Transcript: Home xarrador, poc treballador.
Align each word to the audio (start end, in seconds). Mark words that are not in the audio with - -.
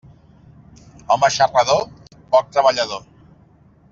Home 1.15 1.29
xarrador, 1.35 1.85
poc 2.37 2.51
treballador. 2.57 3.05